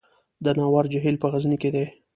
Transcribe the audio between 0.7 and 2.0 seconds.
جهیل په غزني کې دی